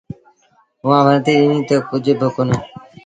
اُئآݩٚ 0.83 1.05
ورنديٚ 1.05 1.39
ڏنيٚ 1.41 1.67
تا، 1.67 1.75
”ڪجھ 1.89 2.11
با 2.19 2.27
ڪونهي۔ 2.35 2.57